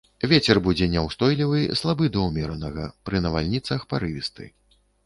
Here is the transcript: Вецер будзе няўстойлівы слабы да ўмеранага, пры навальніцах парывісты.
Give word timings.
Вецер 0.29 0.59
будзе 0.67 0.87
няўстойлівы 0.93 1.59
слабы 1.83 2.09
да 2.17 2.27
ўмеранага, 2.31 2.89
пры 3.09 3.25
навальніцах 3.29 3.79
парывісты. 3.95 4.55